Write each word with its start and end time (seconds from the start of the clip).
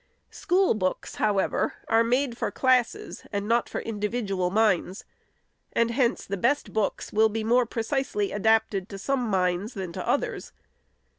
School 0.31 0.73
books, 0.73 1.17
however, 1.17 1.75
are 1.87 2.03
made 2.03 2.35
for 2.35 2.49
classes, 2.49 3.21
and 3.31 3.47
not 3.47 3.69
for 3.69 3.81
indi 3.81 4.09
vidual 4.09 4.51
minds, 4.51 5.05
and 5.73 5.91
hence 5.91 6.25
the 6.25 6.37
best 6.37 6.73
books 6.73 7.13
will 7.13 7.29
be 7.29 7.43
more 7.43 7.67
pre 7.67 7.83
cisely 7.83 8.31
adapted 8.35 8.89
to 8.89 8.97
some 8.97 9.23
minds 9.29 9.75
than 9.75 9.93
to 9.93 10.07
others. 10.09 10.53